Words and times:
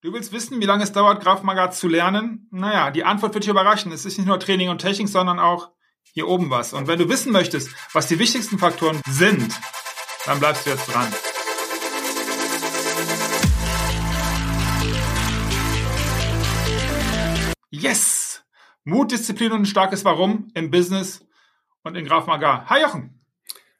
Du 0.00 0.12
willst 0.12 0.30
wissen, 0.30 0.60
wie 0.60 0.64
lange 0.64 0.84
es 0.84 0.92
dauert, 0.92 1.20
Graf 1.24 1.42
Magat 1.42 1.74
zu 1.74 1.88
lernen? 1.88 2.46
Naja, 2.52 2.92
die 2.92 3.02
Antwort 3.02 3.34
wird 3.34 3.42
dich 3.42 3.50
überraschen. 3.50 3.90
Es 3.90 4.04
ist 4.04 4.16
nicht 4.16 4.28
nur 4.28 4.38
Training 4.38 4.68
und 4.68 4.78
Technik, 4.78 5.08
sondern 5.08 5.40
auch 5.40 5.72
hier 6.12 6.28
oben 6.28 6.50
was. 6.50 6.72
Und 6.72 6.86
wenn 6.86 7.00
du 7.00 7.08
wissen 7.08 7.32
möchtest, 7.32 7.70
was 7.92 8.06
die 8.06 8.20
wichtigsten 8.20 8.60
Faktoren 8.60 9.00
sind, 9.08 9.52
dann 10.24 10.38
bleibst 10.38 10.66
du 10.66 10.70
jetzt 10.70 10.86
dran. 10.86 11.12
Yes! 17.70 18.44
Mut, 18.84 19.10
Disziplin 19.10 19.50
und 19.50 19.62
ein 19.62 19.66
starkes 19.66 20.04
Warum 20.04 20.52
im 20.54 20.70
Business 20.70 21.26
und 21.82 21.96
in 21.96 22.04
Graf 22.04 22.28
Magar. 22.28 22.70
Hi 22.70 22.82
Jochen! 22.82 23.20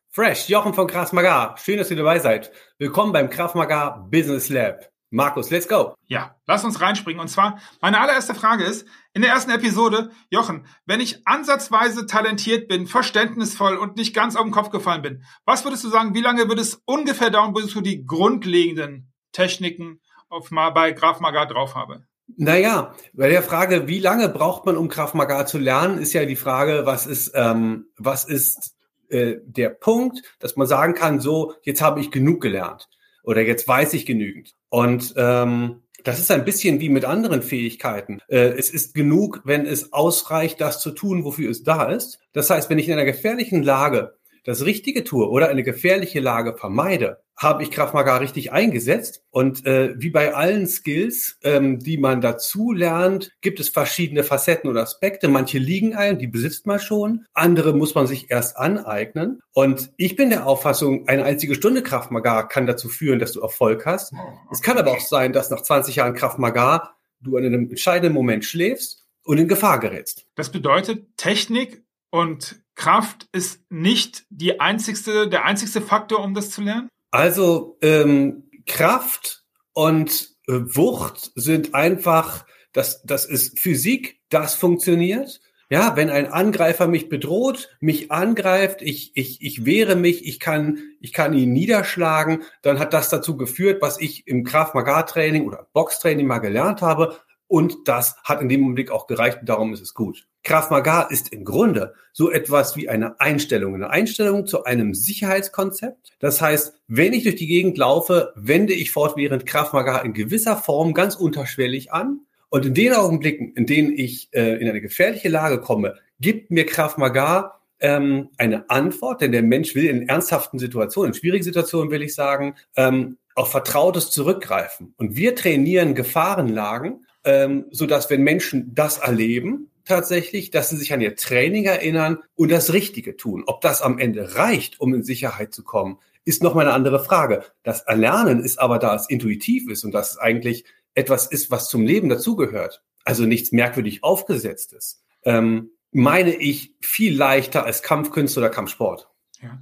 Fresh, 0.08 0.48
Jochen 0.48 0.74
von 0.74 0.88
Graf 0.88 1.12
Magar. 1.12 1.56
Schön, 1.58 1.78
dass 1.78 1.92
ihr 1.92 1.96
dabei 1.96 2.18
seid. 2.18 2.50
Willkommen 2.78 3.12
beim 3.12 3.30
Graf 3.30 3.54
Magar 3.54 4.08
Business 4.10 4.48
Lab. 4.48 4.97
Markus, 5.10 5.50
let's 5.50 5.68
go. 5.68 5.94
Ja, 6.06 6.36
lass 6.46 6.64
uns 6.64 6.80
reinspringen. 6.80 7.20
Und 7.20 7.28
zwar, 7.28 7.60
meine 7.80 8.00
allererste 8.00 8.34
Frage 8.34 8.64
ist, 8.64 8.86
in 9.14 9.22
der 9.22 9.30
ersten 9.30 9.50
Episode, 9.50 10.10
Jochen, 10.30 10.66
wenn 10.84 11.00
ich 11.00 11.26
ansatzweise 11.26 12.06
talentiert 12.06 12.68
bin, 12.68 12.86
verständnisvoll 12.86 13.76
und 13.76 13.96
nicht 13.96 14.14
ganz 14.14 14.36
auf 14.36 14.42
den 14.42 14.52
Kopf 14.52 14.70
gefallen 14.70 15.02
bin, 15.02 15.24
was 15.44 15.64
würdest 15.64 15.84
du 15.84 15.88
sagen, 15.88 16.14
wie 16.14 16.20
lange 16.20 16.48
würde 16.48 16.60
es 16.60 16.82
ungefähr 16.84 17.30
dauern, 17.30 17.54
bis 17.54 17.72
du 17.72 17.80
die 17.80 18.04
grundlegenden 18.04 19.10
Techniken 19.32 20.00
auf 20.28 20.50
mal 20.50 20.70
bei 20.70 20.92
Graf 20.92 21.20
Magar 21.20 21.46
drauf 21.46 21.74
habe? 21.74 22.04
Naja, 22.36 22.94
bei 23.14 23.30
der 23.30 23.42
Frage, 23.42 23.88
wie 23.88 24.00
lange 24.00 24.28
braucht 24.28 24.66
man, 24.66 24.76
um 24.76 24.88
Graf 24.88 25.14
Magar 25.14 25.46
zu 25.46 25.56
lernen, 25.56 25.98
ist 25.98 26.12
ja 26.12 26.26
die 26.26 26.36
Frage, 26.36 26.82
was 26.84 27.06
ist, 27.06 27.32
ähm, 27.34 27.86
was 27.96 28.24
ist 28.24 28.76
äh, 29.08 29.36
der 29.42 29.70
Punkt, 29.70 30.20
dass 30.38 30.56
man 30.56 30.66
sagen 30.66 30.94
kann, 30.94 31.20
so, 31.20 31.54
jetzt 31.62 31.80
habe 31.80 32.00
ich 32.00 32.10
genug 32.10 32.42
gelernt 32.42 32.88
oder 33.22 33.40
jetzt 33.40 33.66
weiß 33.66 33.94
ich 33.94 34.04
genügend. 34.04 34.54
Und 34.70 35.14
ähm, 35.16 35.82
das 36.04 36.18
ist 36.18 36.30
ein 36.30 36.44
bisschen 36.44 36.80
wie 36.80 36.88
mit 36.88 37.04
anderen 37.04 37.42
Fähigkeiten. 37.42 38.20
Äh, 38.28 38.50
es 38.56 38.70
ist 38.70 38.94
genug, 38.94 39.42
wenn 39.44 39.66
es 39.66 39.92
ausreicht, 39.92 40.60
das 40.60 40.80
zu 40.80 40.90
tun, 40.90 41.24
wofür 41.24 41.50
es 41.50 41.62
da 41.62 41.84
ist. 41.90 42.20
Das 42.32 42.50
heißt, 42.50 42.70
wenn 42.70 42.78
ich 42.78 42.86
in 42.86 42.92
einer 42.94 43.04
gefährlichen 43.04 43.62
Lage 43.62 44.17
das 44.48 44.64
Richtige 44.64 45.04
tue 45.04 45.28
oder 45.28 45.50
eine 45.50 45.62
gefährliche 45.62 46.20
Lage 46.20 46.56
vermeide, 46.56 47.20
habe 47.36 47.62
ich 47.62 47.70
Krav 47.70 47.92
Maga 47.92 48.16
richtig 48.16 48.50
eingesetzt. 48.50 49.22
Und 49.28 49.66
äh, 49.66 49.92
wie 49.98 50.08
bei 50.08 50.34
allen 50.34 50.66
Skills, 50.66 51.36
ähm, 51.42 51.80
die 51.80 51.98
man 51.98 52.22
dazu 52.22 52.72
lernt, 52.72 53.30
gibt 53.42 53.60
es 53.60 53.68
verschiedene 53.68 54.24
Facetten 54.24 54.70
oder 54.70 54.80
Aspekte. 54.80 55.28
Manche 55.28 55.58
liegen 55.58 55.94
ein, 55.94 56.18
die 56.18 56.28
besitzt 56.28 56.66
man 56.66 56.80
schon. 56.80 57.26
Andere 57.34 57.74
muss 57.74 57.94
man 57.94 58.06
sich 58.06 58.30
erst 58.30 58.56
aneignen. 58.56 59.40
Und 59.52 59.92
ich 59.98 60.16
bin 60.16 60.30
der 60.30 60.46
Auffassung, 60.46 61.06
eine 61.08 61.24
einzige 61.24 61.54
Stunde 61.54 61.82
Krav 61.82 62.08
Maga 62.08 62.44
kann 62.44 62.66
dazu 62.66 62.88
führen, 62.88 63.18
dass 63.18 63.32
du 63.32 63.42
Erfolg 63.42 63.84
hast. 63.84 64.14
Es 64.50 64.62
kann 64.62 64.78
aber 64.78 64.92
auch 64.92 65.00
sein, 65.00 65.34
dass 65.34 65.50
nach 65.50 65.60
20 65.60 65.96
Jahren 65.96 66.14
Krav 66.14 66.38
Maga 66.38 66.94
du 67.20 67.36
an 67.36 67.44
einem 67.44 67.68
entscheidenden 67.68 68.14
Moment 68.14 68.46
schläfst 68.46 69.04
und 69.24 69.36
in 69.36 69.46
Gefahr 69.46 69.78
gerätst. 69.78 70.24
Das 70.36 70.50
bedeutet, 70.50 71.18
Technik 71.18 71.82
und 72.10 72.62
Kraft 72.78 73.26
ist 73.32 73.60
nicht 73.70 74.24
die 74.30 74.60
einzigste, 74.60 75.28
der 75.28 75.44
einzigste 75.44 75.82
Faktor, 75.82 76.22
um 76.22 76.32
das 76.32 76.50
zu 76.50 76.62
lernen? 76.62 76.88
Also 77.10 77.76
ähm, 77.82 78.44
Kraft 78.66 79.42
und 79.72 80.30
äh, 80.46 80.52
Wucht 80.52 81.32
sind 81.34 81.74
einfach, 81.74 82.46
das, 82.72 83.02
das 83.02 83.24
ist 83.24 83.58
Physik, 83.58 84.20
das 84.28 84.54
funktioniert. 84.54 85.40
Ja, 85.70 85.96
wenn 85.96 86.08
ein 86.08 86.28
Angreifer 86.28 86.86
mich 86.86 87.08
bedroht, 87.08 87.68
mich 87.80 88.12
angreift, 88.12 88.80
ich, 88.80 89.10
ich, 89.16 89.42
ich 89.42 89.64
wehre 89.66 89.96
mich, 89.96 90.24
ich 90.24 90.38
kann, 90.38 90.78
ich 91.00 91.12
kann 91.12 91.34
ihn 91.34 91.52
niederschlagen, 91.52 92.44
dann 92.62 92.78
hat 92.78 92.94
das 92.94 93.10
dazu 93.10 93.36
geführt, 93.36 93.82
was 93.82 94.00
ich 94.00 94.26
im 94.28 94.44
Kraft-Magar-Training 94.44 95.46
oder 95.46 95.66
Boxtraining 95.72 96.28
mal 96.28 96.38
gelernt 96.38 96.80
habe. 96.80 97.18
Und 97.48 97.88
das 97.88 98.16
hat 98.24 98.42
in 98.42 98.48
dem 98.48 98.62
Augenblick 98.62 98.90
auch 98.90 99.06
gereicht 99.06 99.38
und 99.40 99.48
darum 99.48 99.72
ist 99.72 99.80
es 99.80 99.94
gut. 99.94 100.26
Krav 100.44 100.70
Maga 100.70 101.02
ist 101.02 101.32
im 101.32 101.44
Grunde 101.44 101.94
so 102.12 102.30
etwas 102.30 102.76
wie 102.76 102.88
eine 102.88 103.20
Einstellung, 103.20 103.74
eine 103.74 103.90
Einstellung 103.90 104.46
zu 104.46 104.64
einem 104.64 104.94
Sicherheitskonzept. 104.94 106.12
Das 106.20 106.40
heißt, 106.40 106.74
wenn 106.86 107.12
ich 107.12 107.24
durch 107.24 107.36
die 107.36 107.46
Gegend 107.46 107.76
laufe, 107.78 108.32
wende 108.36 108.74
ich 108.74 108.92
fortwährend 108.92 109.46
Krav 109.46 109.72
Maga 109.72 109.98
in 109.98 110.12
gewisser 110.12 110.56
Form 110.56 110.94
ganz 110.94 111.16
unterschwellig 111.16 111.92
an. 111.92 112.20
Und 112.50 112.64
in 112.64 112.74
den 112.74 112.92
Augenblicken, 112.94 113.52
in 113.54 113.66
denen 113.66 113.92
ich 113.92 114.28
äh, 114.32 114.60
in 114.60 114.68
eine 114.68 114.80
gefährliche 114.80 115.28
Lage 115.28 115.60
komme, 115.60 115.96
gibt 116.20 116.50
mir 116.50 116.64
Krav 116.64 116.96
Maga 116.96 117.60
ähm, 117.80 118.30
eine 118.38 118.68
Antwort, 118.70 119.20
denn 119.20 119.32
der 119.32 119.42
Mensch 119.42 119.74
will 119.74 119.84
in 119.84 120.08
ernsthaften 120.08 120.58
Situationen, 120.58 121.12
in 121.12 121.18
schwierigen 121.18 121.44
Situationen 121.44 121.90
will 121.90 122.02
ich 122.02 122.14
sagen, 122.14 122.54
ähm, 122.76 123.18
auf 123.34 123.50
Vertrautes 123.50 124.10
zurückgreifen. 124.10 124.94
Und 124.96 125.14
wir 125.14 125.34
trainieren 125.36 125.94
Gefahrenlagen, 125.94 127.06
ähm, 127.24 127.66
so 127.70 127.86
dass 127.86 128.10
wenn 128.10 128.22
Menschen 128.22 128.74
das 128.74 128.98
erleben, 128.98 129.70
tatsächlich, 129.84 130.50
dass 130.50 130.70
sie 130.70 130.76
sich 130.76 130.92
an 130.92 131.00
ihr 131.00 131.16
Training 131.16 131.64
erinnern 131.64 132.18
und 132.34 132.50
das 132.50 132.72
Richtige 132.72 133.16
tun. 133.16 133.44
Ob 133.46 133.60
das 133.60 133.82
am 133.82 133.98
Ende 133.98 134.36
reicht, 134.36 134.80
um 134.80 134.94
in 134.94 135.02
Sicherheit 135.02 135.52
zu 135.52 135.64
kommen, 135.64 135.98
ist 136.24 136.42
nochmal 136.42 136.66
eine 136.66 136.74
andere 136.74 137.02
Frage. 137.02 137.44
Das 137.62 137.80
Erlernen 137.82 138.44
ist 138.44 138.58
aber, 138.58 138.78
da 138.78 138.94
es 138.94 139.08
intuitiv 139.08 139.68
ist 139.68 139.84
und 139.84 139.92
dass 139.92 140.12
es 140.12 140.18
eigentlich 140.18 140.64
etwas 140.94 141.26
ist, 141.26 141.50
was 141.50 141.68
zum 141.68 141.86
Leben 141.86 142.08
dazugehört, 142.08 142.82
also 143.04 143.24
nichts 143.24 143.50
merkwürdig 143.50 144.04
aufgesetztes, 144.04 145.02
ähm, 145.24 145.70
meine 145.90 146.34
ich 146.34 146.74
viel 146.80 147.16
leichter 147.16 147.64
als 147.64 147.82
Kampfkünste 147.82 148.40
oder 148.40 148.50
Kampfsport. 148.50 149.08
Ja. 149.40 149.58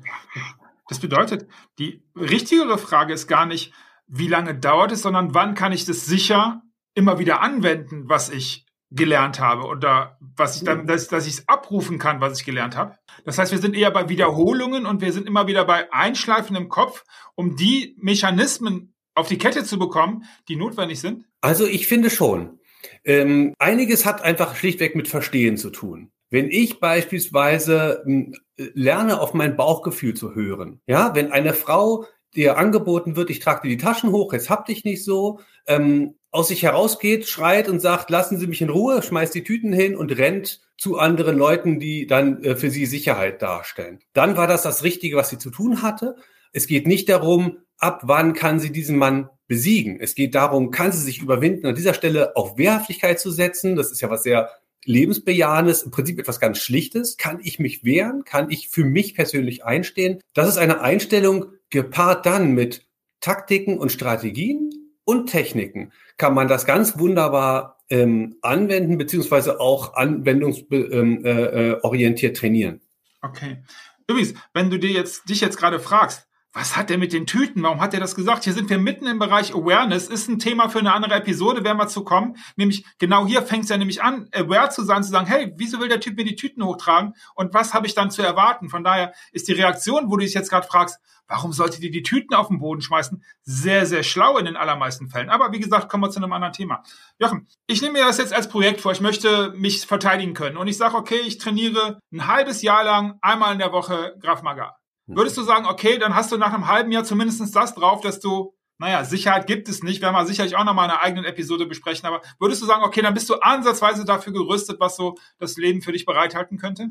Das 0.89 0.99
bedeutet, 0.99 1.47
die 1.79 2.03
richtigere 2.17 2.79
Frage 2.79 3.13
ist 3.13 3.29
gar 3.29 3.47
nicht, 3.47 3.73
wie 4.09 4.29
lange 4.29 4.55
dauert 4.55 4.93
es, 4.93 5.03
sondern 5.03 5.35
wann 5.35 5.55
kann 5.55 5.73
ich 5.73 5.85
das 5.85 6.07
sicher 6.07 6.63
immer 6.97 7.19
wieder 7.19 7.41
anwenden, 7.41 8.09
was 8.09 8.31
ich 8.31 8.67
gelernt 8.91 9.41
habe 9.41 9.65
oder 9.65 10.19
was 10.37 10.57
ich 10.57 10.65
dann, 10.65 10.87
dass, 10.87 11.09
dass 11.09 11.27
ich 11.27 11.35
es 11.35 11.49
abrufen 11.49 11.99
kann, 11.99 12.21
was 12.21 12.39
ich 12.39 12.47
gelernt 12.47 12.77
habe. 12.77 12.97
Das 13.25 13.39
heißt, 13.39 13.53
wir 13.53 13.59
sind 13.59 13.77
eher 13.77 13.91
bei 13.91 14.09
Wiederholungen 14.09 14.87
und 14.87 15.01
wir 15.01 15.13
sind 15.13 15.27
immer 15.27 15.47
wieder 15.47 15.65
bei 15.65 15.93
Einschleifen 15.93 16.57
im 16.57 16.69
Kopf, 16.69 17.05
um 17.35 17.57
die 17.57 17.97
Mechanismen 17.99 18.95
auf 19.15 19.29
die 19.29 19.39
Kette 19.39 19.65
zu 19.65 19.79
bekommen, 19.79 20.25
die 20.49 20.57
notwendig 20.57 21.01
sind. 21.01 21.27
Also 21.41 21.67
ich 21.67 21.87
finde 21.87 22.11
schon. 22.11 22.61
Ähm, 23.05 23.55
einiges 23.59 24.07
hat 24.07 24.23
einfach 24.23 24.55
schlichtweg 24.55 24.95
mit 24.95 25.09
Verstehen 25.09 25.57
zu 25.57 25.71
tun. 25.71 26.13
Wenn 26.31 26.51
ich 26.51 26.81
beispielsweise 26.81 28.05
äh, 28.07 28.71
lerne, 28.75 29.21
auf 29.21 29.35
mein 29.35 29.57
Bauchgefühl 29.57 30.15
zu 30.15 30.35
hören, 30.35 30.81
ja, 30.87 31.15
wenn 31.15 31.33
eine 31.33 31.55
Frau 31.55 32.07
dir 32.35 32.59
angeboten 32.59 33.17
wird, 33.17 33.31
ich 33.31 33.41
trage 33.41 33.63
dir 33.63 33.77
die 33.77 33.83
Taschen 33.83 34.11
hoch, 34.11 34.33
jetzt 34.33 34.51
hab 34.51 34.67
dich 34.67 34.85
nicht 34.85 35.05
so, 35.05 35.41
ähm, 35.67 36.15
aus 36.37 36.49
sich 36.49 36.63
herausgeht, 36.63 37.27
schreit 37.27 37.69
und 37.69 37.81
sagt, 37.81 38.11
lassen 38.11 38.39
Sie 38.39 38.47
mich 38.47 38.61
in 38.61 38.69
Ruhe, 38.69 39.03
schmeißt 39.03 39.35
die 39.35 39.43
Tüten 39.43 39.73
hin 39.73 39.97
und 39.97 40.17
rennt 40.17 40.61
zu 40.77 40.99
anderen 40.99 41.39
Leuten, 41.39 41.81
die 41.81 42.07
dann 42.07 42.45
äh, 42.45 42.57
für 42.57 42.71
sie 42.71 42.87
Sicherheit 42.87 43.41
darstellen. 43.41 44.01
Dann 44.13 44.37
war 44.37 44.47
das 44.47 44.63
das 44.63 44.85
Richtige, 44.85 45.17
was 45.17 45.31
sie 45.31 45.39
zu 45.39 45.51
tun 45.51 45.83
hatte. 45.83 46.17
Es 46.53 46.67
geht 46.67 46.87
nicht 46.87 47.09
darum, 47.09 47.59
ab 47.79 48.03
wann 48.05 48.35
kann 48.35 48.61
sie 48.61 48.71
diesen 48.71 48.99
Mann 48.99 49.31
besiegen. 49.49 49.99
Es 50.01 50.15
geht 50.15 50.35
darum, 50.35 50.71
kann 50.71 50.93
sie 50.93 51.01
sich 51.01 51.23
überwinden, 51.23 51.67
an 51.67 51.75
dieser 51.75 51.95
Stelle 51.95 52.37
auf 52.37 52.59
Wehrhaftigkeit 52.59 53.19
zu 53.19 53.31
setzen. 53.31 53.75
Das 53.75 53.91
ist 53.91 54.03
ja 54.03 54.11
was 54.11 54.23
sehr 54.23 54.51
lebensbejahendes, 54.85 55.83
im 55.83 55.91
Prinzip 55.91 56.19
etwas 56.19 56.39
ganz 56.39 56.59
Schlichtes. 56.59 57.17
Kann 57.17 57.41
ich 57.43 57.59
mich 57.59 57.85
wehren? 57.85 58.25
Kann 58.25 58.51
ich 58.51 58.69
für 58.69 58.85
mich 58.85 59.15
persönlich 59.15 59.65
einstehen? 59.65 60.21
Das 60.35 60.49
ist 60.49 60.59
eine 60.59 60.81
Einstellung 60.81 61.47
gepaart 61.71 62.27
dann 62.27 62.53
mit 62.53 62.87
Taktiken 63.21 63.79
und 63.79 63.91
Strategien 63.91 64.86
und 65.07 65.29
Techniken 65.29 65.93
kann 66.19 66.35
man 66.35 66.49
das 66.49 66.67
ganz 66.67 66.99
wunderbar 66.99 67.79
ähm, 67.89 68.37
anwenden, 68.43 68.99
beziehungsweise 68.99 69.61
auch 69.61 69.95
anwendungsorientiert 69.95 70.93
ähm, 70.93 71.25
äh, 71.25 72.29
äh 72.29 72.33
trainieren. 72.33 72.81
Okay. 73.23 73.63
Übrigens, 74.09 74.35
wenn 74.53 74.69
du 74.69 74.79
dir 74.79 74.91
jetzt, 74.91 75.29
dich 75.29 75.41
jetzt 75.41 75.57
gerade 75.57 75.81
fragst, 75.81 76.27
was 76.57 76.75
hat 76.75 76.89
der 76.89 76.97
mit 76.97 77.13
den 77.13 77.27
Tüten? 77.27 77.63
Warum 77.63 77.83
hat 77.83 77.93
er 77.93 78.01
das 78.01 78.15
gesagt? 78.15 78.45
Hier 78.45 78.55
sind 78.55 78.71
wir 78.71 78.79
mitten 78.79 79.07
im 79.07 79.19
Bereich 79.19 79.55
Awareness. 79.55 80.09
Ist 80.09 80.27
ein 80.31 80.39
Thema 80.39 80.71
für 80.71 80.79
eine 80.79 80.95
andere 80.95 81.13
Episode, 81.13 81.65
werden 81.65 81.77
wir 81.77 81.87
zu 81.87 82.03
kommen. 82.03 82.39
Nämlich 82.57 82.87
genau 82.99 83.27
hier 83.27 83.43
fängt 83.43 83.65
es 83.65 83.69
ja 83.69 83.77
nämlich 83.77 84.03
an, 84.03 84.31
aware 84.33 84.71
zu 84.71 84.83
sein, 84.83 85.05
zu 85.05 85.11
sagen, 85.11 85.27
hey, 85.27 85.53
wieso 85.57 85.81
will 85.81 85.89
der 85.89 86.01
Typ 86.01 86.17
mir 86.17 86.25
die 86.25 86.35
Tüten 86.35 86.65
hochtragen? 86.65 87.13
Und 87.35 87.53
was 87.53 87.75
habe 87.75 87.87
ich 87.87 87.95
dann 87.95 88.11
zu 88.11 88.23
erwarten? 88.23 88.71
Von 88.71 88.85
daher 88.85 89.13
ist 89.33 89.49
die 89.49 89.53
Reaktion, 89.53 90.07
wo 90.07 90.17
du 90.17 90.25
dich 90.25 90.33
jetzt 90.33 90.49
gerade 90.49 90.67
fragst, 90.67 90.99
warum 91.29 91.53
sollte 91.53 91.79
die 91.79 91.91
die 91.91 92.03
Tüten 92.03 92.35
auf 92.35 92.49
den 92.49 92.59
Boden 92.59 92.81
schmeißen? 92.81 93.23
Sehr, 93.43 93.85
sehr 93.85 94.03
schlau 94.03 94.39
in 94.39 94.47
den 94.47 94.57
allermeisten 94.57 95.11
Fällen. 95.11 95.29
Aber 95.29 95.53
wie 95.53 95.61
gesagt, 95.61 95.91
kommen 95.91 96.05
wir 96.05 96.11
zu 96.11 96.21
einem 96.21 96.33
anderen 96.33 96.55
Thema. 96.55 96.85
Jochen, 97.19 97.49
ich 97.67 97.83
nehme 97.83 97.99
mir 97.99 98.07
das 98.07 98.17
jetzt 98.17 98.33
als 98.33 98.49
Projekt 98.49 98.81
vor. 98.81 98.93
Ich 98.93 99.03
möchte 99.03 99.53
mich 99.55 99.85
verteidigen 99.85 100.33
können. 100.33 100.57
Und 100.57 100.69
ich 100.69 100.79
sage, 100.79 100.97
okay, 100.97 101.21
ich 101.27 101.37
trainiere 101.37 102.01
ein 102.15 102.27
halbes 102.27 102.63
Jahr 102.63 102.83
lang 102.83 103.19
einmal 103.21 103.53
in 103.53 103.59
der 103.59 103.73
Woche 103.73 104.17
Graf 104.23 104.41
Maga. 104.41 104.75
Würdest 105.07 105.37
du 105.37 105.43
sagen, 105.43 105.67
okay, 105.67 105.99
dann 105.99 106.15
hast 106.15 106.33
du 106.33 106.37
nach 106.37 106.53
einem 106.53 106.67
halben 106.67 106.91
Jahr 106.91 107.05
zumindest 107.05 107.55
das 107.55 107.75
drauf, 107.75 108.01
dass 108.01 108.21
du, 108.21 108.55
naja, 108.79 109.05
Sicherheit 109.05 109.47
gibt 109.47 109.69
es 109.69 109.83
nicht, 109.83 110.03
werden 110.03 110.15
wir 110.15 110.27
sicherlich 110.27 110.57
auch 110.57 110.65
nochmal 110.65 110.87
in 110.87 110.91
einer 110.93 111.03
eigenen 111.03 111.25
Episode 111.25 111.67
besprechen, 111.67 112.07
aber 112.07 112.23
würdest 112.41 112.63
du 112.63 112.67
sagen, 112.67 112.83
okay, 112.83 113.03
dann 113.03 113.15
bist 113.15 113.29
du 113.29 113.35
ansatzweise 113.35 114.05
dafür 114.05 114.33
gerüstet, 114.33 114.81
was 114.81 114.97
so 114.97 115.17
das 115.39 115.57
Leben 115.57 115.83
für 115.83 115.93
dich 115.93 116.05
bereithalten 116.05 116.59
könnte? 116.59 116.89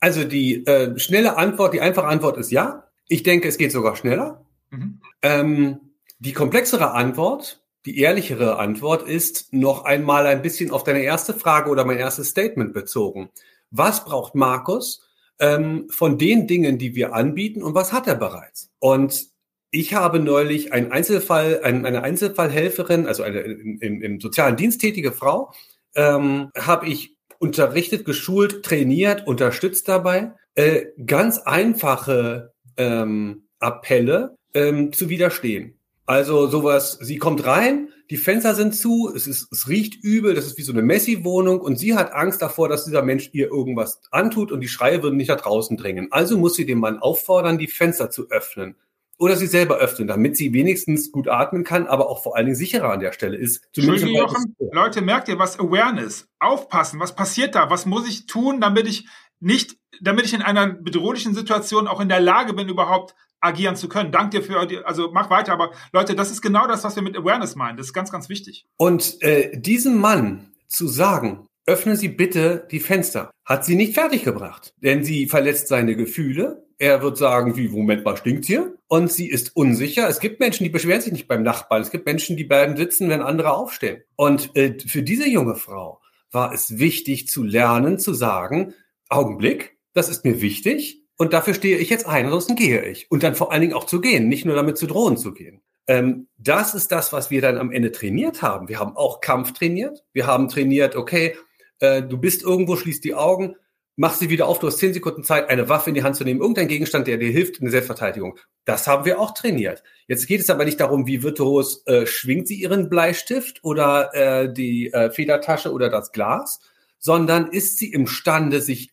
Also 0.00 0.24
die 0.24 0.66
äh, 0.66 0.98
schnelle 0.98 1.36
Antwort, 1.36 1.74
die 1.74 1.80
einfache 1.80 2.06
Antwort 2.06 2.36
ist 2.36 2.50
ja. 2.50 2.88
Ich 3.08 3.22
denke, 3.22 3.48
es 3.48 3.56
geht 3.56 3.72
sogar 3.72 3.96
schneller. 3.96 4.44
Mhm. 4.70 5.00
Ähm, 5.22 5.80
die 6.18 6.32
komplexere 6.32 6.92
Antwort 6.92 7.62
die 7.84 7.98
ehrlichere 7.98 8.58
Antwort 8.58 9.02
ist 9.02 9.52
noch 9.52 9.84
einmal 9.84 10.26
ein 10.26 10.42
bisschen 10.42 10.70
auf 10.70 10.84
deine 10.84 11.02
erste 11.02 11.34
Frage 11.34 11.68
oder 11.68 11.84
mein 11.84 11.98
erstes 11.98 12.28
Statement 12.28 12.72
bezogen. 12.72 13.30
Was 13.70 14.04
braucht 14.04 14.36
Markus 14.36 15.08
ähm, 15.42 15.88
von 15.90 16.16
den 16.18 16.46
Dingen, 16.46 16.78
die 16.78 16.94
wir 16.94 17.14
anbieten 17.14 17.62
und 17.62 17.74
was 17.74 17.92
hat 17.92 18.06
er 18.06 18.14
bereits? 18.14 18.70
Und 18.78 19.26
ich 19.72 19.92
habe 19.94 20.20
neulich 20.20 20.72
einen 20.72 20.92
Einzelfall, 20.92 21.60
ein, 21.64 21.84
eine 21.84 22.02
Einzelfallhelferin, 22.02 23.06
also 23.06 23.24
eine 23.24 23.40
im, 23.40 24.02
im 24.02 24.20
sozialen 24.20 24.56
Dienst 24.56 24.80
tätige 24.80 25.10
Frau, 25.10 25.52
ähm, 25.96 26.50
habe 26.56 26.86
ich 26.86 27.16
unterrichtet, 27.38 28.04
geschult, 28.04 28.62
trainiert, 28.64 29.26
unterstützt 29.26 29.88
dabei, 29.88 30.32
äh, 30.54 30.86
ganz 31.04 31.38
einfache 31.38 32.52
ähm, 32.76 33.48
Appelle 33.58 34.36
ähm, 34.54 34.92
zu 34.92 35.08
widerstehen. 35.08 35.81
Also 36.06 36.48
sowas, 36.48 36.98
sie 37.00 37.18
kommt 37.18 37.46
rein, 37.46 37.88
die 38.10 38.16
Fenster 38.16 38.54
sind 38.54 38.74
zu, 38.74 39.12
es, 39.14 39.26
ist, 39.26 39.50
es 39.52 39.68
riecht 39.68 40.02
übel, 40.02 40.34
das 40.34 40.46
ist 40.46 40.58
wie 40.58 40.62
so 40.62 40.72
eine 40.72 40.82
Messi-Wohnung 40.82 41.60
und 41.60 41.78
sie 41.78 41.94
hat 41.94 42.12
Angst 42.12 42.42
davor, 42.42 42.68
dass 42.68 42.84
dieser 42.84 43.02
Mensch 43.02 43.30
ihr 43.32 43.46
irgendwas 43.46 44.02
antut 44.10 44.52
und 44.52 44.60
die 44.60 44.68
Schreie 44.68 45.02
würden 45.02 45.16
nicht 45.16 45.28
nach 45.28 45.40
draußen 45.40 45.76
dringen. 45.76 46.08
Also 46.10 46.36
muss 46.36 46.54
sie 46.54 46.66
den 46.66 46.78
Mann 46.78 46.98
auffordern, 46.98 47.58
die 47.58 47.68
Fenster 47.68 48.10
zu 48.10 48.28
öffnen 48.30 48.76
oder 49.18 49.36
sie 49.36 49.46
selber 49.46 49.76
öffnen, 49.76 50.08
damit 50.08 50.36
sie 50.36 50.52
wenigstens 50.52 51.12
gut 51.12 51.28
atmen 51.28 51.62
kann, 51.62 51.86
aber 51.86 52.10
auch 52.10 52.24
vor 52.24 52.36
allen 52.36 52.46
Dingen 52.46 52.56
sicherer 52.56 52.90
an 52.90 52.98
der 52.98 53.12
Stelle 53.12 53.36
ist. 53.36 53.64
Entschuldigung, 53.76 54.16
Jochen, 54.16 54.56
Leute, 54.72 55.00
merkt 55.00 55.28
ihr 55.28 55.38
was? 55.38 55.60
Awareness. 55.60 56.28
Aufpassen. 56.40 56.98
Was 56.98 57.14
passiert 57.14 57.54
da? 57.54 57.70
Was 57.70 57.86
muss 57.86 58.08
ich 58.08 58.26
tun, 58.26 58.60
damit 58.60 58.88
ich 58.88 59.06
nicht, 59.38 59.76
damit 60.00 60.24
ich 60.24 60.34
in 60.34 60.42
einer 60.42 60.66
bedrohlichen 60.66 61.34
Situation 61.34 61.86
auch 61.86 62.00
in 62.00 62.08
der 62.08 62.20
Lage 62.20 62.52
bin, 62.52 62.68
überhaupt 62.68 63.14
agieren 63.42 63.76
zu 63.76 63.88
können. 63.88 64.12
Dank 64.12 64.30
dir 64.30 64.42
für, 64.42 64.64
die, 64.66 64.78
also 64.78 65.10
mach 65.12 65.28
weiter, 65.28 65.52
aber 65.52 65.72
Leute, 65.92 66.14
das 66.14 66.30
ist 66.30 66.40
genau 66.40 66.66
das, 66.66 66.84
was 66.84 66.96
wir 66.96 67.02
mit 67.02 67.16
Awareness 67.16 67.56
meinen. 67.56 67.76
Das 67.76 67.86
ist 67.86 67.92
ganz, 67.92 68.10
ganz 68.10 68.28
wichtig. 68.28 68.66
Und 68.76 69.20
äh, 69.20 69.58
diesem 69.58 69.98
Mann 69.98 70.52
zu 70.68 70.88
sagen, 70.88 71.46
öffnen 71.66 71.96
Sie 71.96 72.08
bitte 72.08 72.66
die 72.70 72.80
Fenster, 72.80 73.30
hat 73.44 73.64
sie 73.64 73.74
nicht 73.74 73.94
fertiggebracht, 73.94 74.72
denn 74.78 75.04
sie 75.04 75.26
verletzt 75.26 75.68
seine 75.68 75.96
Gefühle, 75.96 76.66
er 76.78 77.00
wird 77.00 77.16
sagen, 77.16 77.56
wie, 77.56 77.68
Moment 77.68 78.04
mal, 78.04 78.16
stinkt's 78.16 78.48
hier? 78.48 78.74
Und 78.88 79.12
sie 79.12 79.28
ist 79.28 79.54
unsicher. 79.54 80.08
Es 80.08 80.18
gibt 80.18 80.40
Menschen, 80.40 80.64
die 80.64 80.70
beschweren 80.70 81.00
sich 81.00 81.12
nicht 81.12 81.28
beim 81.28 81.44
Nachbarn. 81.44 81.80
Es 81.80 81.92
gibt 81.92 82.06
Menschen, 82.06 82.36
die 82.36 82.42
bleiben 82.42 82.76
sitzen, 82.76 83.08
wenn 83.08 83.22
andere 83.22 83.52
aufstehen. 83.52 84.02
Und 84.16 84.56
äh, 84.56 84.76
für 84.84 85.04
diese 85.04 85.28
junge 85.28 85.54
Frau 85.54 86.00
war 86.32 86.52
es 86.52 86.80
wichtig 86.80 87.28
zu 87.28 87.44
lernen, 87.44 88.00
zu 88.00 88.14
sagen, 88.14 88.74
Augenblick, 89.08 89.78
das 89.92 90.08
ist 90.08 90.24
mir 90.24 90.40
wichtig 90.40 91.01
und 91.22 91.32
dafür 91.32 91.54
stehe 91.54 91.78
ich 91.78 91.88
jetzt 91.88 92.04
ein, 92.04 92.24
ansonsten 92.24 92.56
gehe 92.56 92.84
ich. 92.84 93.08
Und 93.08 93.22
dann 93.22 93.36
vor 93.36 93.52
allen 93.52 93.60
Dingen 93.60 93.74
auch 93.74 93.86
zu 93.86 94.00
gehen, 94.00 94.26
nicht 94.26 94.44
nur 94.44 94.56
damit 94.56 94.76
zu 94.76 94.88
drohen 94.88 95.16
zu 95.16 95.32
gehen. 95.32 95.62
Ähm, 95.86 96.26
das 96.36 96.74
ist 96.74 96.90
das, 96.90 97.12
was 97.12 97.30
wir 97.30 97.40
dann 97.40 97.58
am 97.58 97.70
Ende 97.70 97.92
trainiert 97.92 98.42
haben. 98.42 98.68
Wir 98.68 98.80
haben 98.80 98.96
auch 98.96 99.20
Kampf 99.20 99.52
trainiert. 99.52 100.02
Wir 100.12 100.26
haben 100.26 100.48
trainiert, 100.48 100.96
okay, 100.96 101.36
äh, 101.78 102.02
du 102.02 102.18
bist 102.18 102.42
irgendwo, 102.42 102.74
schließt 102.74 103.04
die 103.04 103.14
Augen, 103.14 103.54
mach 103.94 104.14
sie 104.14 104.30
wieder 104.30 104.48
auf, 104.48 104.58
du 104.58 104.66
hast 104.66 104.78
zehn 104.78 104.92
Sekunden 104.92 105.22
Zeit, 105.22 105.48
eine 105.48 105.68
Waffe 105.68 105.90
in 105.90 105.94
die 105.94 106.02
Hand 106.02 106.16
zu 106.16 106.24
nehmen, 106.24 106.40
irgendein 106.40 106.66
Gegenstand, 106.66 107.06
der 107.06 107.18
dir 107.18 107.30
hilft 107.30 107.58
in 107.58 107.66
der 107.66 107.70
Selbstverteidigung. 107.70 108.36
Das 108.64 108.88
haben 108.88 109.04
wir 109.04 109.20
auch 109.20 109.32
trainiert. 109.32 109.84
Jetzt 110.08 110.26
geht 110.26 110.40
es 110.40 110.50
aber 110.50 110.64
nicht 110.64 110.80
darum, 110.80 111.06
wie 111.06 111.22
virtuos 111.22 111.86
äh, 111.86 112.04
schwingt 112.04 112.48
sie 112.48 112.56
ihren 112.56 112.88
Bleistift 112.88 113.62
oder 113.62 114.12
äh, 114.12 114.52
die 114.52 114.92
äh, 114.92 115.12
Federtasche 115.12 115.70
oder 115.70 115.88
das 115.88 116.10
Glas, 116.10 116.58
sondern 116.98 117.46
ist 117.46 117.78
sie 117.78 117.92
imstande, 117.92 118.60
sich 118.60 118.91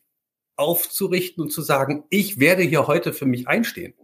aufzurichten 0.60 1.42
und 1.42 1.50
zu 1.50 1.62
sagen, 1.62 2.04
ich 2.10 2.38
werde 2.38 2.62
hier 2.62 2.86
heute 2.86 3.12
für 3.12 3.26
mich 3.26 3.48
einstehen. 3.48 3.94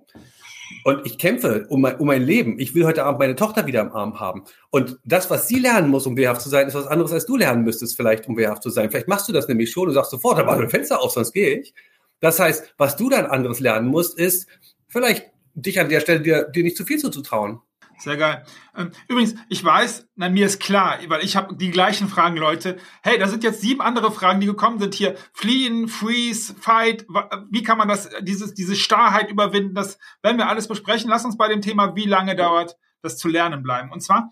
Und 0.85 1.07
ich 1.07 1.19
kämpfe 1.19 1.67
um 1.69 1.81
mein, 1.81 1.97
um 1.97 2.07
mein 2.07 2.23
Leben. 2.23 2.59
Ich 2.59 2.75
will 2.75 2.87
heute 2.87 3.05
Abend 3.05 3.21
meine 3.21 3.37
Tochter 3.37 3.67
wieder 3.67 3.81
im 3.81 3.93
Arm 3.93 4.19
haben. 4.19 4.45
Und 4.71 4.99
das, 5.05 5.31
was 5.31 5.47
sie 5.49 5.59
lernen 5.59 5.91
muss, 5.91 6.07
um 6.07 6.17
wehrhaft 6.17 6.41
zu 6.41 6.49
sein, 6.49 6.67
ist 6.67 6.75
was 6.75 6.87
anderes, 6.87 7.13
als 7.13 7.27
du 7.27 7.37
lernen 7.37 7.65
müsstest, 7.65 7.97
vielleicht, 7.97 8.27
um 8.29 8.37
wehrhaft 8.37 8.63
zu 8.63 8.71
sein. 8.71 8.91
Vielleicht 8.91 9.09
machst 9.09 9.29
du 9.29 9.33
das 9.33 9.49
nämlich 9.49 9.71
schon 9.71 9.89
und 9.89 9.95
sagst 9.95 10.11
sofort, 10.11 10.39
da 10.39 10.47
war 10.47 10.59
ein 10.59 10.71
Fenster 10.71 11.01
auf, 11.01 11.13
sonst 11.13 11.33
gehe 11.33 11.61
ich. 11.61 11.75
Das 12.21 12.41
heißt, 12.41 12.75
was 12.79 12.97
du 12.97 13.09
dann 13.11 13.27
anderes 13.27 13.61
lernen 13.61 13.89
musst, 13.89 14.19
ist 14.19 14.49
vielleicht 14.89 15.31
dich 15.55 15.79
an 15.81 15.89
der 15.89 16.01
Stelle 16.01 16.21
dir, 16.21 16.45
dir 16.45 16.63
nicht 16.63 16.77
zu 16.77 16.85
viel 16.85 16.99
zuzutrauen. 16.99 17.61
Sehr 17.99 18.17
geil. 18.17 18.45
Ähm, 18.77 18.91
übrigens, 19.09 19.35
ich 19.49 19.65
weiß, 19.65 20.09
na, 20.17 20.29
mir 20.29 20.47
ist 20.47 20.61
klar, 20.61 20.99
weil 21.09 21.25
ich 21.25 21.37
habe 21.37 21.57
die 21.57 21.71
gleichen 21.71 22.09
Fragen, 22.09 22.37
Leute. 22.37 22.77
Hey, 23.03 23.19
da 23.19 23.27
sind 23.27 23.43
jetzt 23.43 23.61
sieben 23.61 23.81
andere 23.81 24.13
Fragen, 24.13 24.41
die 24.41 24.47
gekommen 24.47 24.79
sind 24.79 24.95
hier. 24.95 25.17
Fliehen, 25.33 25.89
Freeze, 25.89 26.55
Fight. 26.61 27.07
Wie 27.51 27.63
kann 27.63 27.79
man 27.79 27.89
das, 27.89 28.11
dieses, 28.21 28.55
diese 28.55 28.77
Starrheit 28.77 29.31
überwinden? 29.31 29.75
Das 29.75 29.99
werden 30.23 30.37
wir 30.37 30.49
alles 30.49 30.69
besprechen. 30.69 31.09
Lass 31.11 31.25
uns 31.25 31.37
bei 31.37 31.49
dem 31.49 31.63
Thema, 31.63 31.97
wie 31.97 32.05
lange 32.05 32.37
dauert 32.37 32.77
das 33.03 33.17
zu 33.17 33.29
lernen 33.29 33.63
bleiben. 33.63 33.91
Und 33.93 34.01
zwar 34.01 34.31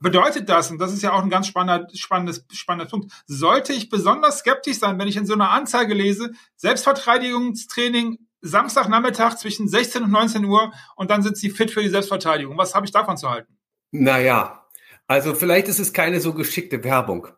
bedeutet 0.00 0.48
das, 0.48 0.70
und 0.70 0.78
das 0.78 0.92
ist 0.92 1.02
ja 1.02 1.12
auch 1.12 1.22
ein 1.22 1.30
ganz 1.30 1.46
spannender, 1.46 1.88
spannendes, 1.94 2.46
spannender 2.52 2.88
Punkt, 2.88 3.12
sollte 3.26 3.72
ich 3.72 3.88
besonders 3.88 4.38
skeptisch 4.38 4.78
sein, 4.78 4.98
wenn 4.98 5.08
ich 5.08 5.16
in 5.16 5.26
so 5.26 5.34
einer 5.34 5.50
Anzeige 5.50 5.94
lese, 5.94 6.32
Selbstverteidigungstraining 6.56 8.18
Samstagnachmittag 8.42 9.36
zwischen 9.36 9.68
16 9.68 10.04
und 10.04 10.10
19 10.10 10.44
Uhr 10.44 10.72
und 10.96 11.10
dann 11.10 11.22
sind 11.22 11.36
sie 11.36 11.50
fit 11.50 11.70
für 11.70 11.82
die 11.82 11.88
Selbstverteidigung. 11.88 12.56
Was 12.56 12.74
habe 12.74 12.86
ich 12.86 12.92
davon 12.92 13.16
zu 13.16 13.30
halten? 13.30 13.56
Naja, 13.90 14.66
also 15.06 15.34
vielleicht 15.34 15.68
ist 15.68 15.78
es 15.78 15.92
keine 15.92 16.20
so 16.20 16.32
geschickte 16.32 16.84
Werbung. 16.84 17.28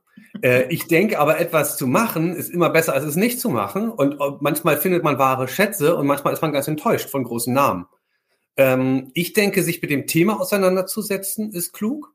äh, 0.42 0.66
ich 0.72 0.86
denke 0.88 1.18
aber, 1.18 1.40
etwas 1.40 1.76
zu 1.76 1.86
machen 1.86 2.36
ist 2.36 2.50
immer 2.50 2.70
besser, 2.70 2.92
als 2.92 3.04
es 3.04 3.16
nicht 3.16 3.40
zu 3.40 3.48
machen. 3.48 3.90
Und 3.90 4.18
manchmal 4.40 4.76
findet 4.76 5.02
man 5.02 5.18
wahre 5.18 5.48
Schätze 5.48 5.96
und 5.96 6.06
manchmal 6.06 6.34
ist 6.34 6.42
man 6.42 6.52
ganz 6.52 6.68
enttäuscht 6.68 7.10
von 7.10 7.24
großen 7.24 7.52
Namen. 7.52 7.86
Ähm, 8.56 9.10
ich 9.14 9.32
denke, 9.32 9.62
sich 9.62 9.80
mit 9.80 9.90
dem 9.90 10.06
Thema 10.06 10.40
auseinanderzusetzen, 10.40 11.52
ist 11.52 11.72
klug. 11.72 12.14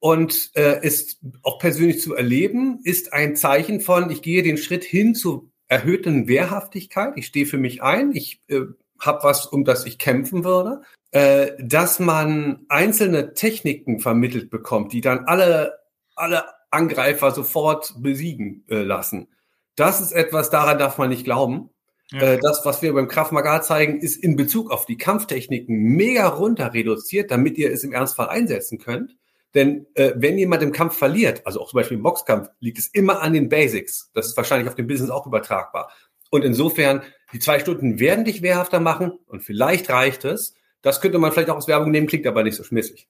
Und 0.00 0.52
äh, 0.54 0.84
ist 0.86 1.18
auch 1.42 1.58
persönlich 1.58 2.00
zu 2.00 2.14
erleben, 2.14 2.78
ist 2.84 3.12
ein 3.12 3.34
Zeichen 3.34 3.80
von, 3.80 4.10
ich 4.10 4.22
gehe 4.22 4.44
den 4.44 4.56
Schritt 4.56 4.84
hin 4.84 5.16
zu 5.16 5.50
erhöhten 5.68 6.28
Wehrhaftigkeit. 6.28 7.12
Ich 7.16 7.26
stehe 7.26 7.46
für 7.46 7.58
mich 7.58 7.82
ein. 7.82 8.12
Ich 8.12 8.42
äh, 8.48 8.62
habe 8.98 9.22
was, 9.22 9.46
um 9.46 9.64
das 9.64 9.86
ich 9.86 9.98
kämpfen 9.98 10.44
würde. 10.44 10.82
Äh, 11.10 11.52
dass 11.58 12.00
man 12.00 12.66
einzelne 12.68 13.32
Techniken 13.32 14.00
vermittelt 14.00 14.50
bekommt, 14.50 14.92
die 14.92 15.00
dann 15.00 15.20
alle, 15.20 15.78
alle 16.14 16.44
Angreifer 16.70 17.30
sofort 17.30 17.94
besiegen 17.98 18.64
äh, 18.68 18.82
lassen. 18.82 19.28
Das 19.74 20.00
ist 20.00 20.12
etwas, 20.12 20.50
daran 20.50 20.78
darf 20.78 20.98
man 20.98 21.08
nicht 21.08 21.24
glauben. 21.24 21.70
Ja. 22.10 22.20
Äh, 22.20 22.38
das, 22.42 22.64
was 22.64 22.82
wir 22.82 22.92
beim 22.92 23.08
Maga 23.30 23.62
zeigen, 23.62 24.00
ist 24.00 24.16
in 24.16 24.36
Bezug 24.36 24.70
auf 24.70 24.84
die 24.84 24.98
Kampftechniken 24.98 25.76
mega 25.76 26.28
runter 26.28 26.74
reduziert, 26.74 27.30
damit 27.30 27.56
ihr 27.56 27.72
es 27.72 27.84
im 27.84 27.92
Ernstfall 27.92 28.28
einsetzen 28.28 28.78
könnt. 28.78 29.16
Denn 29.54 29.86
äh, 29.94 30.12
wenn 30.16 30.36
jemand 30.38 30.62
im 30.62 30.72
Kampf 30.72 30.96
verliert, 30.96 31.46
also 31.46 31.60
auch 31.60 31.70
zum 31.70 31.78
Beispiel 31.78 31.96
im 31.96 32.02
Boxkampf, 32.02 32.50
liegt 32.60 32.78
es 32.78 32.88
immer 32.88 33.22
an 33.22 33.32
den 33.32 33.48
Basics. 33.48 34.10
Das 34.14 34.26
ist 34.26 34.36
wahrscheinlich 34.36 34.68
auf 34.68 34.74
dem 34.74 34.86
Business 34.86 35.10
auch 35.10 35.26
übertragbar. 35.26 35.90
Und 36.30 36.44
insofern, 36.44 37.02
die 37.32 37.38
zwei 37.38 37.58
Stunden 37.58 37.98
werden 37.98 38.24
dich 38.24 38.42
wehrhafter 38.42 38.80
machen 38.80 39.12
und 39.26 39.42
vielleicht 39.42 39.88
reicht 39.88 40.24
es. 40.24 40.54
Das 40.82 41.00
könnte 41.00 41.18
man 41.18 41.32
vielleicht 41.32 41.50
auch 41.50 41.56
aus 41.56 41.68
Werbung 41.68 41.90
nehmen, 41.90 42.06
klingt 42.06 42.26
aber 42.26 42.42
nicht 42.42 42.56
so 42.56 42.64
schmissig. 42.64 43.08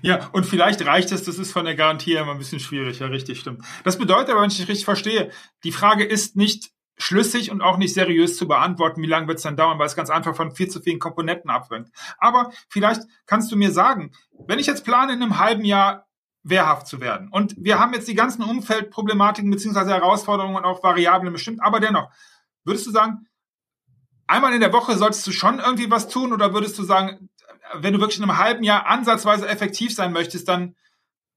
Ja, 0.00 0.30
und 0.32 0.46
vielleicht 0.46 0.84
reicht 0.84 1.12
es, 1.12 1.22
das 1.22 1.38
ist 1.38 1.52
von 1.52 1.64
der 1.64 1.76
Garantie 1.76 2.14
immer 2.14 2.32
ein 2.32 2.38
bisschen 2.38 2.58
schwierig, 2.58 2.98
ja, 2.98 3.06
richtig, 3.06 3.38
stimmt. 3.38 3.62
Das 3.84 3.98
bedeutet 3.98 4.30
aber, 4.30 4.42
wenn 4.42 4.50
ich 4.50 4.56
dich 4.56 4.68
richtig 4.68 4.84
verstehe, 4.84 5.30
die 5.62 5.70
Frage 5.70 6.04
ist 6.04 6.34
nicht, 6.34 6.72
schlüssig 7.02 7.50
und 7.50 7.60
auch 7.60 7.76
nicht 7.76 7.94
seriös 7.94 8.36
zu 8.36 8.46
beantworten, 8.46 9.02
wie 9.02 9.06
lange 9.06 9.28
wird 9.28 9.38
es 9.38 9.42
dann 9.42 9.56
dauern, 9.56 9.78
weil 9.78 9.86
es 9.86 9.96
ganz 9.96 10.10
einfach 10.10 10.34
von 10.34 10.52
viel 10.52 10.68
zu 10.68 10.80
vielen 10.80 10.98
Komponenten 10.98 11.50
abhängt. 11.50 11.90
Aber 12.18 12.52
vielleicht 12.68 13.02
kannst 13.26 13.50
du 13.50 13.56
mir 13.56 13.72
sagen, 13.72 14.12
wenn 14.46 14.58
ich 14.58 14.66
jetzt 14.66 14.84
plane, 14.84 15.12
in 15.12 15.22
einem 15.22 15.38
halben 15.38 15.64
Jahr 15.64 16.06
wehrhaft 16.44 16.86
zu 16.86 17.00
werden 17.00 17.28
und 17.28 17.54
wir 17.56 17.78
haben 17.78 17.94
jetzt 17.94 18.08
die 18.08 18.14
ganzen 18.14 18.42
Umfeldproblematiken 18.42 19.50
beziehungsweise 19.50 19.92
Herausforderungen 19.92 20.56
und 20.56 20.64
auch 20.64 20.82
Variablen 20.82 21.32
bestimmt, 21.32 21.62
aber 21.62 21.78
dennoch, 21.78 22.10
würdest 22.64 22.86
du 22.86 22.90
sagen, 22.90 23.26
einmal 24.26 24.52
in 24.52 24.60
der 24.60 24.72
Woche 24.72 24.96
solltest 24.96 25.26
du 25.26 25.32
schon 25.32 25.60
irgendwie 25.60 25.90
was 25.90 26.08
tun 26.08 26.32
oder 26.32 26.52
würdest 26.52 26.78
du 26.78 26.82
sagen, 26.82 27.28
wenn 27.74 27.92
du 27.92 28.00
wirklich 28.00 28.18
in 28.18 28.24
einem 28.24 28.38
halben 28.38 28.64
Jahr 28.64 28.86
ansatzweise 28.86 29.48
effektiv 29.48 29.94
sein 29.94 30.12
möchtest, 30.12 30.48
dann 30.48 30.74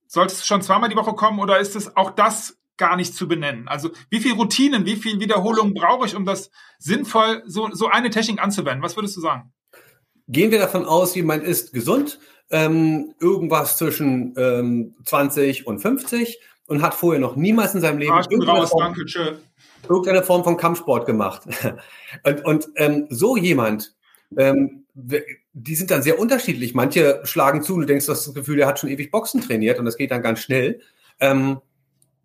solltest 0.07 0.41
du 0.41 0.45
schon 0.45 0.61
zweimal 0.61 0.89
die 0.89 0.95
Woche 0.95 1.13
kommen 1.13 1.39
oder 1.39 1.59
ist 1.59 1.75
es 1.75 1.95
auch 1.95 2.11
das 2.11 2.57
gar 2.77 2.95
nicht 2.95 3.13
zu 3.13 3.27
benennen. 3.27 3.67
Also 3.67 3.91
wie 4.09 4.19
viel 4.19 4.33
Routinen, 4.33 4.85
wie 4.85 4.95
viel 4.95 5.19
Wiederholungen 5.19 5.73
brauche 5.73 6.05
ich, 6.05 6.15
um 6.15 6.25
das 6.25 6.51
sinnvoll, 6.79 7.43
so, 7.45 7.69
so 7.71 7.87
eine 7.87 8.09
Technik 8.09 8.41
anzuwenden? 8.41 8.83
Was 8.83 8.95
würdest 8.95 9.15
du 9.17 9.21
sagen? 9.21 9.53
Gehen 10.27 10.51
wir 10.51 10.59
davon 10.59 10.85
aus, 10.85 11.15
jemand 11.15 11.43
ist 11.43 11.71
gesund, 11.71 12.19
ähm, 12.49 13.13
irgendwas 13.19 13.77
zwischen 13.77 14.33
ähm, 14.37 14.95
20 15.05 15.67
und 15.67 15.79
50 15.79 16.39
und 16.67 16.81
hat 16.81 16.95
vorher 16.95 17.21
noch 17.21 17.35
niemals 17.35 17.75
in 17.75 17.81
seinem 17.81 17.99
Leben 17.99 18.13
ah, 18.13 18.25
irgendeine, 18.29 18.59
raus, 18.59 18.69
Form, 18.69 18.95
danke, 18.95 19.39
irgendeine 19.87 20.23
Form 20.23 20.43
von 20.43 20.57
Kampfsport 20.57 21.05
gemacht. 21.05 21.43
und 22.23 22.45
und 22.45 22.67
ähm, 22.75 23.07
so 23.09 23.37
jemand, 23.37 23.95
ähm, 24.37 24.85
die 24.93 25.75
sind 25.75 25.91
dann 25.91 26.01
sehr 26.01 26.19
unterschiedlich. 26.19 26.73
Manche 26.73 27.21
schlagen 27.23 27.61
zu 27.61 27.73
und 27.73 27.81
du 27.81 27.85
denkst, 27.85 28.05
du 28.05 28.13
hast 28.13 28.27
das 28.27 28.33
Gefühl, 28.33 28.57
der 28.57 28.67
hat 28.67 28.79
schon 28.79 28.89
ewig 28.89 29.11
Boxen 29.11 29.41
trainiert 29.41 29.77
und 29.77 29.85
das 29.85 29.97
geht 29.97 30.11
dann 30.11 30.21
ganz 30.21 30.39
schnell. 30.39 30.81
Ähm, 31.19 31.59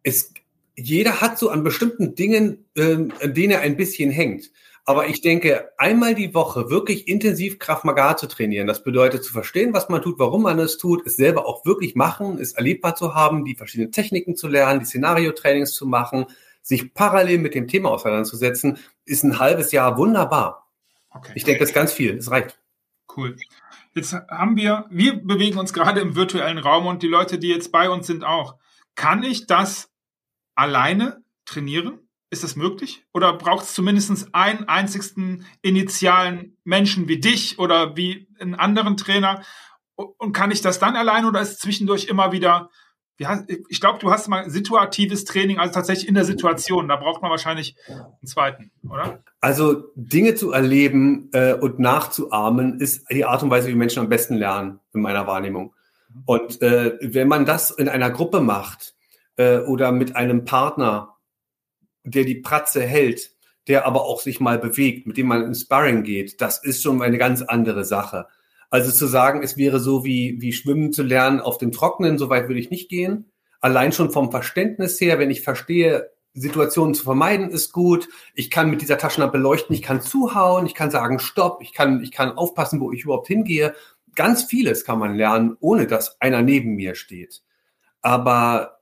es, 0.02 0.32
jeder 0.80 1.20
hat 1.20 1.38
so 1.38 1.50
an 1.50 1.62
bestimmten 1.62 2.14
Dingen, 2.14 2.66
ähm, 2.76 3.12
an 3.20 3.34
denen 3.34 3.52
er 3.52 3.60
ein 3.60 3.76
bisschen 3.76 4.10
hängt. 4.10 4.50
Aber 4.84 5.06
ich 5.06 5.20
denke, 5.20 5.70
einmal 5.78 6.14
die 6.14 6.34
Woche 6.34 6.70
wirklich 6.70 7.06
intensiv 7.06 7.58
Kraft 7.58 7.84
Maga 7.84 8.16
zu 8.16 8.26
trainieren, 8.26 8.66
das 8.66 8.82
bedeutet 8.82 9.22
zu 9.22 9.32
verstehen, 9.32 9.72
was 9.72 9.88
man 9.88 10.02
tut, 10.02 10.18
warum 10.18 10.42
man 10.42 10.58
es 10.58 10.78
tut, 10.78 11.06
es 11.06 11.16
selber 11.16 11.46
auch 11.46 11.64
wirklich 11.64 11.94
machen, 11.94 12.38
es 12.38 12.52
erlebbar 12.52 12.96
zu 12.96 13.14
haben, 13.14 13.44
die 13.44 13.54
verschiedenen 13.54 13.92
Techniken 13.92 14.36
zu 14.36 14.48
lernen, 14.48 14.80
die 14.80 14.86
Szenario-Trainings 14.86 15.72
zu 15.72 15.86
machen, 15.86 16.26
sich 16.62 16.92
parallel 16.94 17.38
mit 17.38 17.54
dem 17.54 17.68
Thema 17.68 17.90
auseinanderzusetzen, 17.90 18.78
ist 19.04 19.22
ein 19.22 19.38
halbes 19.38 19.70
Jahr 19.72 19.96
wunderbar. 19.96 20.66
Okay. 21.10 21.32
Ich 21.34 21.44
denke, 21.44 21.60
das 21.60 21.70
ist 21.70 21.74
ganz 21.74 21.92
viel. 21.92 22.16
Es 22.16 22.30
reicht. 22.30 22.58
Cool. 23.16 23.36
Jetzt 23.94 24.12
haben 24.12 24.56
wir, 24.56 24.86
wir 24.90 25.16
bewegen 25.16 25.58
uns 25.58 25.72
gerade 25.72 26.00
im 26.00 26.14
virtuellen 26.14 26.58
Raum 26.58 26.86
und 26.86 27.02
die 27.02 27.08
Leute, 27.08 27.38
die 27.38 27.48
jetzt 27.48 27.72
bei 27.72 27.90
uns 27.90 28.06
sind, 28.06 28.24
auch. 28.24 28.56
Kann 28.94 29.22
ich 29.22 29.46
das 29.46 29.89
alleine 30.54 31.22
trainieren? 31.44 31.98
Ist 32.30 32.44
das 32.44 32.54
möglich? 32.54 33.04
Oder 33.12 33.32
braucht 33.32 33.64
es 33.64 33.74
zumindest 33.74 34.34
einen 34.34 34.68
einzigsten 34.68 35.44
initialen 35.62 36.56
Menschen 36.62 37.08
wie 37.08 37.18
dich 37.18 37.58
oder 37.58 37.96
wie 37.96 38.28
einen 38.38 38.54
anderen 38.54 38.96
Trainer? 38.96 39.42
Und 39.96 40.32
kann 40.32 40.50
ich 40.50 40.60
das 40.60 40.78
dann 40.78 40.96
alleine 40.96 41.26
oder 41.26 41.40
ist 41.40 41.60
zwischendurch 41.60 42.06
immer 42.06 42.32
wieder 42.32 42.70
ich 43.68 43.80
glaube, 43.80 43.98
du 43.98 44.10
hast 44.10 44.28
mal 44.28 44.48
situatives 44.48 45.24
Training, 45.24 45.58
also 45.58 45.74
tatsächlich 45.74 46.08
in 46.08 46.14
der 46.14 46.24
Situation. 46.24 46.88
Da 46.88 46.96
braucht 46.96 47.20
man 47.20 47.30
wahrscheinlich 47.30 47.76
einen 47.86 48.26
zweiten, 48.26 48.70
oder? 48.88 49.22
Also 49.40 49.84
Dinge 49.94 50.34
zu 50.34 50.52
erleben 50.52 51.28
äh, 51.32 51.52
und 51.52 51.78
nachzuahmen 51.78 52.80
ist 52.80 53.04
die 53.10 53.26
Art 53.26 53.42
und 53.42 53.50
Weise, 53.50 53.68
wie 53.68 53.74
Menschen 53.74 54.00
am 54.00 54.08
besten 54.08 54.36
lernen, 54.36 54.80
in 54.94 55.02
meiner 55.02 55.26
Wahrnehmung. 55.26 55.74
Und 56.24 56.62
äh, 56.62 56.96
wenn 57.02 57.28
man 57.28 57.44
das 57.44 57.70
in 57.70 57.88
einer 57.88 58.10
Gruppe 58.10 58.40
macht 58.40 58.94
äh, 59.40 59.60
oder 59.60 59.90
mit 59.90 60.16
einem 60.16 60.44
Partner, 60.44 61.16
der 62.04 62.24
die 62.24 62.36
Pratze 62.36 62.82
hält, 62.82 63.30
der 63.68 63.86
aber 63.86 64.02
auch 64.04 64.20
sich 64.20 64.38
mal 64.38 64.58
bewegt, 64.58 65.06
mit 65.06 65.16
dem 65.16 65.28
man 65.28 65.44
ins 65.44 65.62
Sparring 65.62 66.02
geht, 66.02 66.40
das 66.40 66.62
ist 66.62 66.82
schon 66.82 67.00
eine 67.00 67.18
ganz 67.18 67.40
andere 67.40 67.84
Sache. 67.84 68.26
Also 68.68 68.92
zu 68.92 69.06
sagen, 69.06 69.42
es 69.42 69.56
wäre 69.56 69.80
so 69.80 70.04
wie, 70.04 70.40
wie 70.40 70.52
Schwimmen 70.52 70.92
zu 70.92 71.02
lernen 71.02 71.40
auf 71.40 71.58
dem 71.58 71.72
Trockenen, 71.72 72.18
so 72.18 72.28
weit 72.28 72.48
würde 72.48 72.60
ich 72.60 72.70
nicht 72.70 72.90
gehen. 72.90 73.32
Allein 73.60 73.92
schon 73.92 74.10
vom 74.10 74.30
Verständnis 74.30 75.00
her, 75.00 75.18
wenn 75.18 75.30
ich 75.30 75.40
verstehe, 75.40 76.10
Situationen 76.34 76.94
zu 76.94 77.02
vermeiden 77.02 77.50
ist 77.50 77.72
gut. 77.72 78.08
Ich 78.34 78.50
kann 78.50 78.70
mit 78.70 78.82
dieser 78.82 78.98
Taschenlampe 78.98 79.38
leuchten, 79.38 79.74
ich 79.74 79.82
kann 79.82 80.02
zuhauen, 80.02 80.66
ich 80.66 80.74
kann 80.74 80.90
sagen 80.90 81.18
Stopp, 81.18 81.60
ich 81.62 81.72
kann, 81.72 82.02
ich 82.02 82.12
kann 82.12 82.32
aufpassen, 82.32 82.80
wo 82.80 82.92
ich 82.92 83.04
überhaupt 83.04 83.26
hingehe. 83.26 83.74
Ganz 84.14 84.44
vieles 84.44 84.84
kann 84.84 84.98
man 84.98 85.14
lernen, 85.14 85.56
ohne 85.60 85.86
dass 85.86 86.20
einer 86.20 86.42
neben 86.42 86.74
mir 86.74 86.94
steht. 86.94 87.42
Aber 88.02 88.79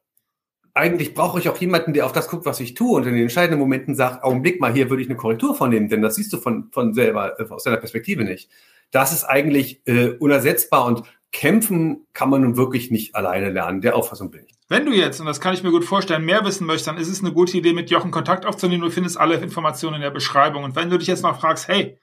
eigentlich 0.79 1.15
brauche 1.15 1.39
ich 1.39 1.49
auch 1.49 1.59
jemanden, 1.59 1.93
der 1.93 2.07
auf 2.07 2.13
das 2.13 2.29
guckt, 2.29 2.47
was 2.47 2.61
ich 2.61 2.75
tue 2.75 2.97
und 2.97 3.07
in 3.07 3.15
den 3.15 3.23
entscheidenden 3.23 3.61
Momenten 3.61 3.95
sagt, 3.95 4.25
Augenblick 4.25 4.61
mal, 4.61 4.73
hier 4.73 4.89
würde 4.89 5.03
ich 5.03 5.09
eine 5.09 5.17
Korrektur 5.17 5.55
vornehmen, 5.55 5.89
denn 5.89 6.03
das 6.03 6.15
siehst 6.15 6.33
du 6.33 6.39
von, 6.39 6.69
von 6.73 6.95
selber, 6.95 7.39
äh, 7.39 7.45
aus 7.51 7.65
deiner 7.65 7.77
Perspektive 7.77 8.25
nicht 8.25 8.49
das 8.91 9.13
ist 9.13 9.25
eigentlich 9.25 9.83
äh, 9.87 10.11
unersetzbar 10.19 10.87
und 10.87 11.03
kämpfen 11.31 12.07
kann 12.15 12.31
man 12.31 12.43
nun 12.43 12.57
wirklich 12.57 12.91
nicht 12.91 13.15
alleine 13.15 13.51
lernen. 13.51 13.83
Der 13.83 13.97
Auffassung 13.97 14.31
bin 14.31 14.45
ich. 14.47 14.55
Wenn 14.69 14.87
du 14.87 14.93
jetzt, 14.93 15.21
und 15.21 15.27
das 15.27 15.41
kann 15.41 15.55
ich 15.55 15.63
mir 15.63 15.71
gut 15.71 15.85
vorstellen, 15.85 16.25
mehr 16.25 16.45
wissen 16.45 16.67
möchtest, 16.67 16.89
dann 16.89 16.97
ist 16.97 17.09
es 17.09 17.21
eine 17.21 17.33
gute 17.33 17.57
Idee, 17.57 17.73
mit 17.73 17.91
Jochen 17.91 18.11
Kontakt 18.11 18.47
aufzunehmen. 18.47 18.83
Du 18.83 18.91
findest 18.91 19.19
alle 19.19 19.37
Informationen 19.37 19.97
in 19.97 20.03
der 20.03 20.11
Beschreibung. 20.11 20.65
Und 20.65 20.75
wenn 20.75 20.91
du 20.91 20.99
dich 20.99 21.09
jetzt 21.09 21.23
noch 21.23 21.41
fragst, 21.41 21.69
hey, 21.69 21.99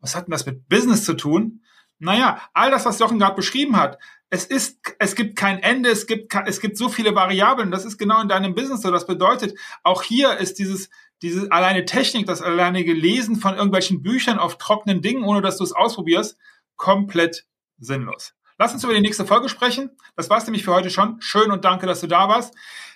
was 0.00 0.16
hat 0.16 0.26
denn 0.26 0.32
das 0.32 0.46
mit 0.46 0.68
Business 0.68 1.04
zu 1.04 1.14
tun? 1.14 1.60
Naja, 2.00 2.40
all 2.54 2.70
das, 2.70 2.84
was 2.84 2.98
Jochen 2.98 3.18
gerade 3.18 3.36
beschrieben 3.36 3.76
hat, 3.76 3.98
es 4.30 4.44
ist, 4.44 4.78
es 4.98 5.14
gibt 5.14 5.36
kein 5.36 5.58
Ende, 5.62 5.90
es 5.90 6.06
gibt, 6.06 6.34
es 6.46 6.60
gibt 6.60 6.76
so 6.76 6.88
viele 6.88 7.14
Variablen. 7.14 7.70
Das 7.70 7.84
ist 7.84 7.98
genau 7.98 8.20
in 8.20 8.28
deinem 8.28 8.54
Business 8.54 8.82
so. 8.82 8.90
Das 8.90 9.06
bedeutet, 9.06 9.58
auch 9.82 10.02
hier 10.02 10.38
ist 10.38 10.58
dieses, 10.58 10.88
diese 11.20 11.50
alleine 11.52 11.84
Technik, 11.84 12.26
das 12.26 12.40
alleinige 12.40 12.94
Lesen 12.94 13.36
von 13.36 13.54
irgendwelchen 13.54 14.02
Büchern 14.02 14.38
auf 14.38 14.56
trockenen 14.56 15.02
Dingen, 15.02 15.24
ohne 15.24 15.42
dass 15.42 15.58
du 15.58 15.64
es 15.64 15.72
ausprobierst, 15.72 16.38
komplett 16.76 17.44
sinnlos. 17.78 18.34
Lass 18.58 18.72
uns 18.72 18.84
über 18.84 18.94
die 18.94 19.00
nächste 19.00 19.26
Folge 19.26 19.48
sprechen. 19.48 19.90
Das 20.16 20.30
war's 20.30 20.46
nämlich 20.46 20.64
für 20.64 20.74
heute 20.74 20.90
schon. 20.90 21.20
Schön 21.20 21.50
und 21.50 21.64
danke, 21.64 21.86
dass 21.86 22.00
du 22.00 22.06
da 22.06 22.28
warst. 22.28 22.54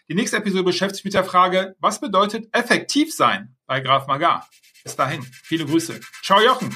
Die 0.09 0.15
nächste 0.15 0.37
Episode 0.37 0.65
beschäftigt 0.65 0.97
sich 0.97 1.05
mit 1.05 1.15
der 1.15 1.25
Frage, 1.25 1.75
was 1.81 2.01
bedeutet 2.01 2.49
effektiv 2.53 3.15
sein 3.15 3.57
bei 3.67 3.81
Graf 3.81 4.07
Magar? 4.07 4.49
Bis 4.85 4.97
dahin, 4.97 5.23
viele 5.23 5.65
Grüße. 5.65 5.99
Ciao, 6.23 6.41
Jochen. 6.41 6.75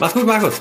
Mach's 0.00 0.14
gut, 0.14 0.26
Markus. 0.26 0.60